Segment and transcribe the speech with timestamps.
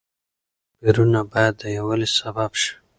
[0.71, 2.71] توپيرونه بايد د يووالي سبب شي.